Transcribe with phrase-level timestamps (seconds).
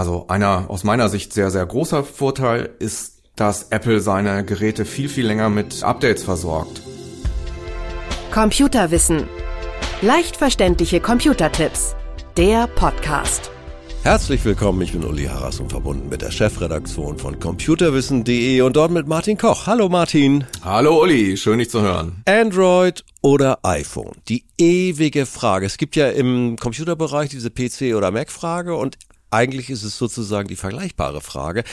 [0.00, 5.10] Also einer aus meiner Sicht sehr, sehr großer Vorteil ist, dass Apple seine Geräte viel,
[5.10, 6.80] viel länger mit Updates versorgt.
[8.32, 9.28] Computerwissen.
[10.00, 11.96] Leicht verständliche Computertipps.
[12.38, 13.50] Der Podcast.
[14.02, 18.92] Herzlich willkommen, ich bin Uli Harras und verbunden mit der Chefredaktion von computerwissen.de und dort
[18.92, 19.66] mit Martin Koch.
[19.66, 20.46] Hallo Martin.
[20.64, 22.22] Hallo Uli, schön dich zu hören.
[22.24, 24.12] Android oder iPhone?
[24.28, 25.66] Die ewige Frage.
[25.66, 28.96] Es gibt ja im Computerbereich diese PC- oder Mac-Frage und
[29.30, 31.64] eigentlich ist es sozusagen die vergleichbare Frage.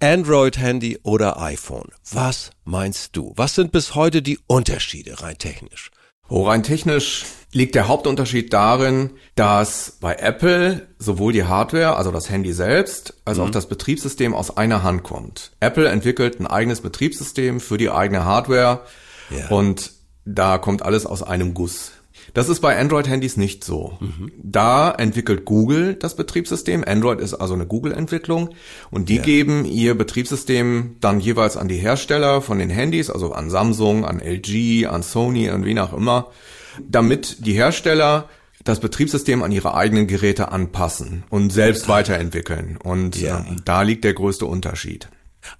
[0.00, 1.88] Android-Handy oder iPhone?
[2.10, 3.32] Was meinst du?
[3.36, 5.90] Was sind bis heute die Unterschiede rein technisch?
[6.28, 12.28] Oh, rein technisch liegt der Hauptunterschied darin, dass bei Apple sowohl die Hardware, also das
[12.28, 13.52] Handy selbst, als auch mhm.
[13.52, 15.52] das Betriebssystem aus einer Hand kommt.
[15.60, 18.82] Apple entwickelt ein eigenes Betriebssystem für die eigene Hardware
[19.30, 19.48] ja.
[19.48, 19.92] und
[20.24, 21.92] da kommt alles aus einem Guss.
[22.36, 23.96] Das ist bei Android-Handys nicht so.
[23.98, 24.30] Mhm.
[24.36, 26.84] Da entwickelt Google das Betriebssystem.
[26.86, 28.50] Android ist also eine Google-Entwicklung.
[28.90, 29.22] Und die ja.
[29.22, 34.20] geben ihr Betriebssystem dann jeweils an die Hersteller von den Handys, also an Samsung, an
[34.20, 36.30] LG, an Sony und wie auch immer,
[36.86, 38.28] damit die Hersteller
[38.64, 42.76] das Betriebssystem an ihre eigenen Geräte anpassen und selbst weiterentwickeln.
[42.76, 43.38] Und ja.
[43.38, 45.08] äh, da liegt der größte Unterschied.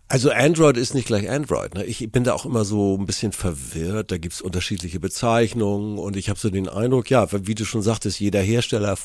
[0.08, 1.74] Also Android ist nicht gleich Android.
[1.74, 1.84] Ne?
[1.84, 4.12] Ich bin da auch immer so ein bisschen verwirrt.
[4.12, 8.20] Da gibt's unterschiedliche Bezeichnungen und ich habe so den Eindruck, ja, wie du schon sagtest,
[8.20, 8.96] jeder Hersteller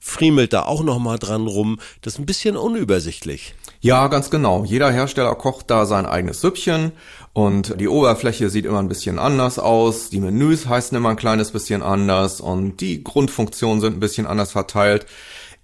[0.00, 1.78] friemelt da auch noch mal dran rum.
[2.00, 3.54] Das ist ein bisschen unübersichtlich.
[3.80, 4.64] Ja, ganz genau.
[4.64, 6.92] Jeder Hersteller kocht da sein eigenes Süppchen
[7.34, 10.08] und die Oberfläche sieht immer ein bisschen anders aus.
[10.08, 14.52] Die Menüs heißen immer ein kleines bisschen anders und die Grundfunktionen sind ein bisschen anders
[14.52, 15.06] verteilt.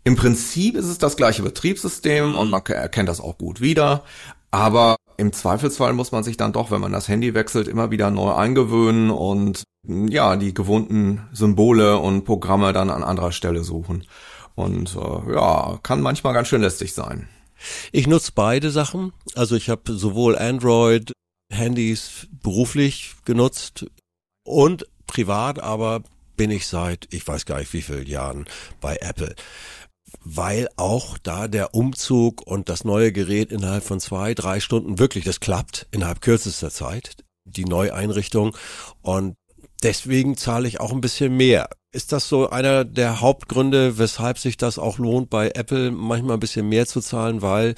[0.04, 4.02] Im Prinzip ist es das gleiche Betriebssystem und man erkennt das auch gut wieder.
[4.52, 8.10] Aber im Zweifelsfall muss man sich dann doch, wenn man das Handy wechselt, immer wieder
[8.10, 14.04] neu eingewöhnen und ja, die gewohnten Symbole und Programme dann an anderer Stelle suchen.
[14.54, 17.28] Und äh, ja, kann manchmal ganz schön lästig sein.
[17.92, 19.12] Ich nutze beide Sachen.
[19.34, 21.12] Also ich habe sowohl Android,
[21.50, 23.86] Handys beruflich genutzt
[24.44, 26.02] und privat, aber
[26.36, 28.46] bin ich seit, ich weiß gar nicht wie vielen Jahren
[28.80, 29.34] bei Apple
[30.20, 35.24] weil auch da der Umzug und das neue Gerät innerhalb von zwei, drei Stunden wirklich,
[35.24, 38.56] das klappt innerhalb kürzester Zeit, die Neueinrichtung
[39.02, 39.36] und
[39.82, 41.68] deswegen zahle ich auch ein bisschen mehr.
[41.94, 46.40] Ist das so einer der Hauptgründe, weshalb sich das auch lohnt, bei Apple manchmal ein
[46.40, 47.74] bisschen mehr zu zahlen, weil,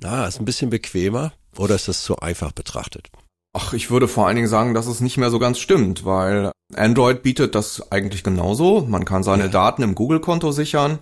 [0.00, 3.08] na, ist ein bisschen bequemer oder ist das zu einfach betrachtet?
[3.58, 6.52] Ach, ich würde vor allen Dingen sagen, dass es nicht mehr so ganz stimmt, weil
[6.74, 8.82] Android bietet das eigentlich genauso.
[8.82, 9.48] Man kann seine ja.
[9.48, 10.98] Daten im Google-Konto sichern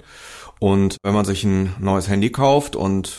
[0.60, 3.16] und wenn man sich ein neues Handy kauft und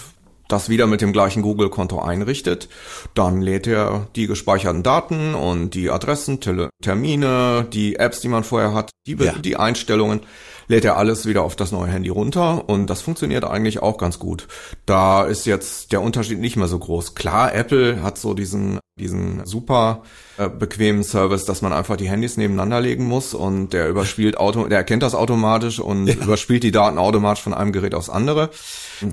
[0.47, 2.69] das wieder mit dem gleichen Google-Konto einrichtet,
[3.13, 6.39] dann lädt er die gespeicherten Daten und die Adressen,
[6.81, 9.33] Termine, die Apps, die man vorher hat, die, ja.
[9.33, 10.21] die Einstellungen,
[10.67, 14.19] lädt er alles wieder auf das neue Handy runter und das funktioniert eigentlich auch ganz
[14.19, 14.47] gut.
[14.85, 17.15] Da ist jetzt der Unterschied nicht mehr so groß.
[17.15, 20.03] Klar, Apple hat so diesen diesen super
[20.37, 24.67] äh, bequemen Service, dass man einfach die Handys nebeneinander legen muss und der überspielt Auto,
[24.67, 26.13] der erkennt das automatisch und ja.
[26.13, 28.51] überspielt die Daten automatisch von einem Gerät aufs andere.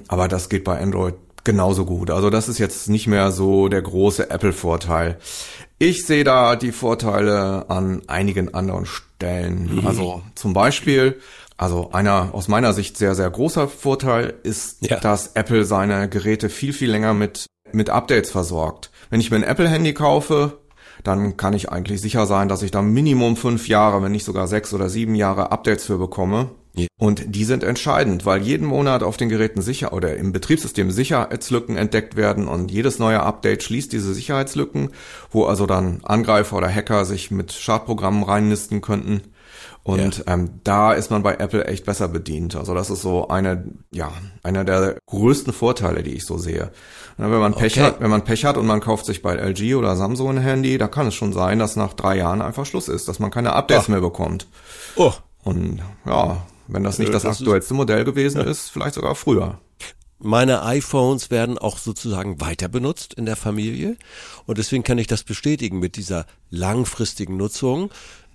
[0.07, 1.15] Aber das geht bei Android
[1.45, 2.11] genauso gut.
[2.11, 5.19] Also das ist jetzt nicht mehr so der große Apple-Vorteil.
[5.79, 9.77] Ich sehe da die Vorteile an einigen anderen Stellen.
[9.77, 9.87] Mhm.
[9.87, 11.19] Also zum Beispiel,
[11.57, 15.01] also einer aus meiner Sicht sehr, sehr großer Vorteil ist, ja.
[15.01, 18.91] dass Apple seine Geräte viel, viel länger mit, mit Updates versorgt.
[19.11, 20.59] Wenn ich mir ein Apple-Handy kaufe,
[21.03, 24.47] dann kann ich eigentlich sicher sein, dass ich da Minimum fünf Jahre, wenn nicht sogar
[24.47, 26.51] sechs oder sieben Jahre Updates für bekomme.
[26.97, 31.77] Und die sind entscheidend, weil jeden Monat auf den Geräten sicher oder im Betriebssystem Sicherheitslücken
[31.77, 34.91] entdeckt werden und jedes neue Update schließt diese Sicherheitslücken,
[35.31, 39.23] wo also dann Angreifer oder Hacker sich mit Schadprogrammen reinnisten könnten.
[39.85, 40.35] Und ja.
[40.35, 42.55] ähm, da ist man bei Apple echt besser bedient.
[42.55, 44.13] Also das ist so eine, ja,
[44.43, 46.71] einer der größten Vorteile, die ich so sehe.
[47.19, 47.83] Ja, wenn man Pech okay.
[47.83, 50.79] hat, wenn man Pech hat und man kauft sich bei LG oder Samsung ein Handy,
[50.79, 53.55] da kann es schon sein, dass nach drei Jahren einfach Schluss ist, dass man keine
[53.55, 53.89] Updates Ach.
[53.89, 54.47] mehr bekommt.
[54.95, 55.13] Oh.
[55.43, 56.37] Und ja,
[56.69, 59.59] wenn das nicht äh, das, das aktuellste Modell gewesen ist, vielleicht sogar früher.
[60.25, 63.97] Meine iPhones werden auch sozusagen weiter benutzt in der Familie
[64.47, 67.91] und deswegen kann ich das bestätigen mit dieser langfristigen Nutzung.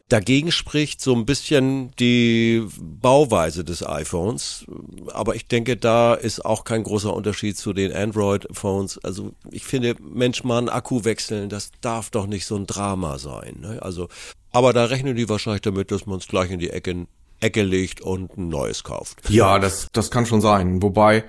[0.10, 4.66] Dagegen spricht so ein bisschen die Bauweise des iPhones.
[5.14, 9.00] Aber ich denke, da ist auch kein großer Unterschied zu den Android-Phones.
[9.04, 13.18] Also ich finde, Mensch, mal einen Akku wechseln, das darf doch nicht so ein Drama
[13.18, 13.58] sein.
[13.60, 13.80] Ne?
[13.82, 14.08] Also,
[14.52, 17.08] aber da rechnen die wahrscheinlich damit, dass man es gleich in die Ecke
[17.40, 19.30] Ecke legt und ein neues kauft.
[19.30, 20.82] Ja, das, das kann schon sein.
[20.82, 21.26] Wobei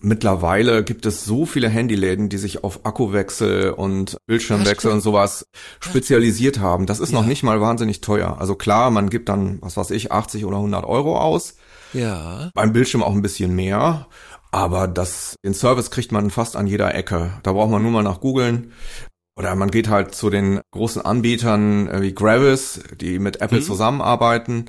[0.00, 5.46] Mittlerweile gibt es so viele Handyläden, die sich auf Akkuwechsel und Bildschirmwechsel und sowas
[5.80, 6.86] spezialisiert haben.
[6.86, 7.20] Das ist ja.
[7.20, 8.36] noch nicht mal wahnsinnig teuer.
[8.38, 11.56] Also klar, man gibt dann, was weiß ich, 80 oder 100 Euro aus.
[11.92, 12.50] Ja.
[12.54, 14.06] Beim Bildschirm auch ein bisschen mehr.
[14.52, 17.32] Aber das, den Service kriegt man fast an jeder Ecke.
[17.42, 18.72] Da braucht man nur mal nach googeln.
[19.36, 23.64] Oder man geht halt zu den großen Anbietern äh, wie Gravis, die mit Apple mhm.
[23.64, 24.66] zusammenarbeiten.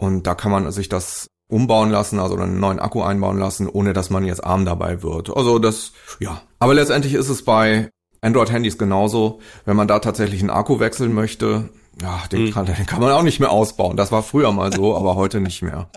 [0.00, 3.92] Und da kann man sich das umbauen lassen, also einen neuen Akku einbauen lassen, ohne
[3.92, 5.36] dass man jetzt arm dabei wird.
[5.36, 6.40] Also das, ja.
[6.58, 7.90] Aber letztendlich ist es bei
[8.22, 9.40] Android-Handys genauso.
[9.66, 11.68] Wenn man da tatsächlich einen Akku wechseln möchte,
[12.00, 12.50] ja, den, mhm.
[12.52, 13.98] kann, den kann man auch nicht mehr ausbauen.
[13.98, 15.90] Das war früher mal so, aber heute nicht mehr.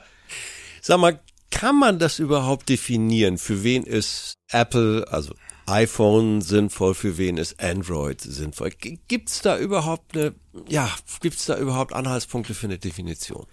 [0.81, 3.37] Sag mal, kann man das überhaupt definieren?
[3.37, 5.33] Für wen ist Apple, also
[5.67, 8.71] iPhone sinnvoll, für wen ist Android sinnvoll?
[9.07, 10.33] Gibt's da überhaupt eine,
[10.67, 10.89] ja,
[11.21, 13.45] gibt's da überhaupt Anhaltspunkte für eine Definition?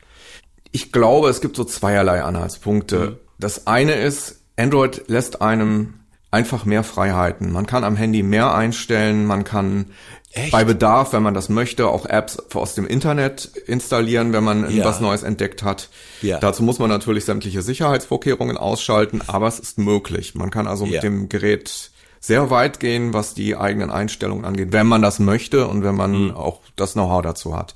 [0.72, 2.98] Ich glaube, es gibt so zweierlei Anhaltspunkte.
[2.98, 3.16] Mhm.
[3.38, 5.94] Das eine ist, Android lässt einem
[6.30, 7.50] einfach mehr Freiheiten.
[7.52, 9.86] Man kann am Handy mehr einstellen, man kann
[10.32, 10.52] Echt?
[10.52, 14.84] bei Bedarf, wenn man das möchte, auch Apps aus dem Internet installieren, wenn man ja.
[14.84, 15.88] was Neues entdeckt hat.
[16.22, 16.38] Ja.
[16.38, 20.34] Dazu muss man natürlich sämtliche Sicherheitsvorkehrungen ausschalten, aber es ist möglich.
[20.36, 20.92] Man kann also ja.
[20.92, 21.89] mit dem Gerät
[22.20, 26.26] sehr weit gehen, was die eigenen Einstellungen angeht, wenn man das möchte und wenn man
[26.26, 26.30] mhm.
[26.32, 27.74] auch das Know-how dazu hat.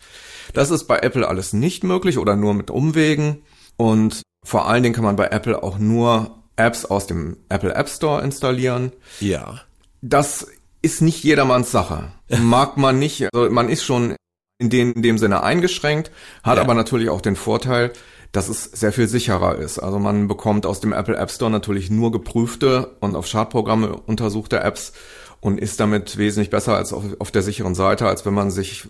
[0.52, 3.42] Das ist bei Apple alles nicht möglich oder nur mit Umwegen.
[3.76, 7.88] Und vor allen Dingen kann man bei Apple auch nur Apps aus dem Apple App
[7.88, 8.92] Store installieren.
[9.18, 9.62] Ja.
[10.02, 10.46] Das
[10.82, 12.12] ist nicht jedermanns Sache.
[12.28, 13.26] Mag man nicht.
[13.32, 14.14] Also man ist schon
[14.58, 16.10] in, den, in dem Sinne eingeschränkt,
[16.42, 16.62] hat ja.
[16.62, 17.92] aber natürlich auch den Vorteil,
[18.34, 19.78] dass es sehr viel sicherer ist.
[19.78, 24.58] Also man bekommt aus dem Apple App Store natürlich nur geprüfte und auf Schadprogramme untersuchte
[24.58, 24.92] Apps
[25.40, 28.88] und ist damit wesentlich besser als auf, auf der sicheren Seite, als wenn man sich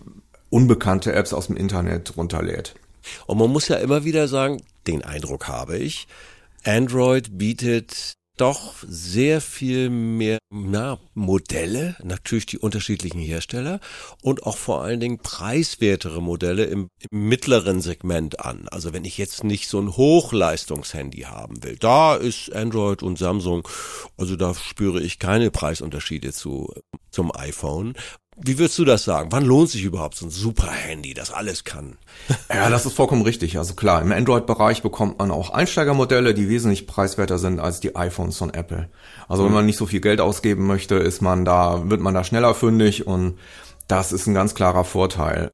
[0.49, 2.73] unbekannte Apps aus dem Internet runterlädt.
[3.27, 6.07] Und man muss ja immer wieder sagen, den Eindruck habe ich,
[6.63, 13.79] Android bietet doch sehr viel mehr na, Modelle, natürlich die unterschiedlichen Hersteller
[14.21, 18.67] und auch vor allen Dingen preiswertere Modelle im, im, mittleren Segment an.
[18.69, 23.67] Also wenn ich jetzt nicht so ein Hochleistungshandy haben will, da ist Android und Samsung,
[24.17, 26.73] also da spüre ich keine Preisunterschiede zu
[27.11, 27.93] zum iPhone.
[28.37, 29.31] Wie würdest du das sagen?
[29.31, 31.97] Wann lohnt sich überhaupt so ein super Handy, das alles kann?
[32.53, 33.57] Ja, das ist vollkommen richtig.
[33.57, 38.37] Also klar, im Android-Bereich bekommt man auch Einsteigermodelle, die wesentlich preiswerter sind als die iPhones
[38.37, 38.89] von Apple.
[39.27, 39.47] Also mhm.
[39.47, 42.53] wenn man nicht so viel Geld ausgeben möchte, ist man da, wird man da schneller
[42.53, 43.37] fündig und
[43.87, 45.51] das ist ein ganz klarer Vorteil.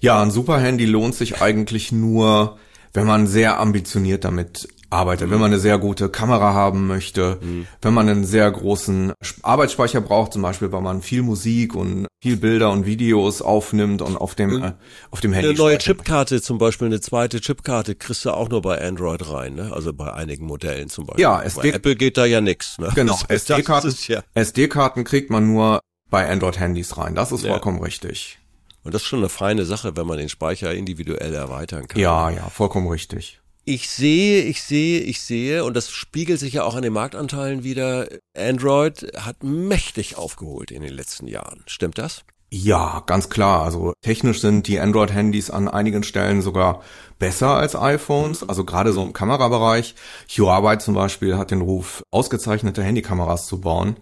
[0.00, 2.58] Ja, ein super Handy lohnt sich eigentlich nur,
[2.92, 5.32] wenn man sehr ambitioniert damit arbeitet, mhm.
[5.32, 7.66] wenn man eine sehr gute Kamera haben möchte, mhm.
[7.82, 9.12] wenn man einen sehr großen
[9.42, 14.16] Arbeitsspeicher braucht, zum Beispiel, weil man viel Musik und viel Bilder und Videos aufnimmt und
[14.16, 14.72] auf dem, äh,
[15.10, 15.50] auf dem Handy.
[15.50, 19.54] Eine neue Chipkarte zum Beispiel, eine zweite Chipkarte kriegst du auch nur bei Android rein,
[19.54, 19.72] ne?
[19.72, 21.22] Also bei einigen Modellen zum Beispiel.
[21.22, 22.78] Ja, SD bei Apple geht da ja nix.
[22.78, 22.90] Ne?
[22.94, 24.22] Genau, SD-Karten ja.
[24.34, 25.80] SD kriegt man nur
[26.10, 27.14] bei Android-Handys rein.
[27.14, 27.50] Das ist ja.
[27.50, 28.38] vollkommen richtig.
[28.84, 32.00] Und das ist schon eine feine Sache, wenn man den Speicher individuell erweitern kann.
[32.00, 33.40] Ja, ja, vollkommen richtig.
[33.68, 37.64] Ich sehe, ich sehe, ich sehe, und das spiegelt sich ja auch an den Marktanteilen
[37.64, 38.06] wieder.
[38.38, 41.64] Android hat mächtig aufgeholt in den letzten Jahren.
[41.66, 42.22] Stimmt das?
[42.48, 43.64] Ja, ganz klar.
[43.64, 46.84] Also technisch sind die Android-Handys an einigen Stellen sogar
[47.18, 48.48] besser als iPhones.
[48.48, 49.96] Also gerade so im Kamerabereich.
[50.30, 53.96] Huawei zum Beispiel hat den Ruf, ausgezeichnete Handykameras zu bauen.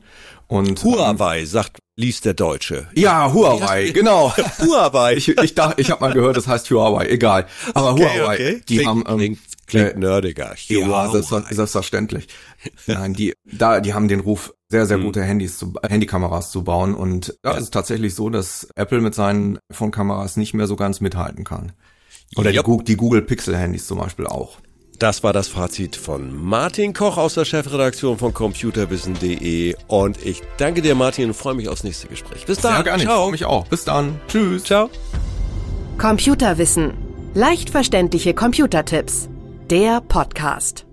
[0.47, 2.89] Und Huawei ähm, sagt liest der Deutsche.
[2.95, 4.35] Ja, Huawei, genau.
[4.59, 5.15] Huawei.
[5.15, 7.07] Ich, ich dachte, ich habe mal gehört, das heißt Huawei.
[7.07, 7.47] Egal.
[7.73, 8.63] Aber okay, Huawei, okay.
[8.69, 10.55] die klingt, haben ähm, klingt, klingt äh, nerdiger.
[10.67, 12.29] Ja, selbstverständlich.
[12.87, 15.05] Nein, die da, die haben den Ruf, sehr sehr hm.
[15.05, 17.57] gute Handys zu, Handykameras zu bauen und da ja.
[17.57, 21.73] ist es tatsächlich so, dass Apple mit seinen iPhone-Kameras nicht mehr so ganz mithalten kann.
[22.37, 22.65] Oder yep.
[22.65, 24.59] die, die Google Pixel Handys zum Beispiel auch.
[24.99, 30.83] Das war das Fazit von Martin Koch aus der Chefredaktion von computerwissen.de und ich danke
[30.83, 32.47] dir Martin und freue mich aufs nächste Gespräch.
[32.47, 32.75] Bis dann.
[32.75, 33.03] Sehr gerne.
[33.03, 33.27] Ciao.
[33.27, 33.67] Ich mich auch.
[33.67, 34.21] Bis dann.
[34.29, 34.65] Tschüss.
[34.65, 34.91] Ciao.
[35.99, 36.95] Computerwissen.
[37.35, 39.29] Leicht verständliche Computertipps.
[39.71, 40.84] Der Podcast.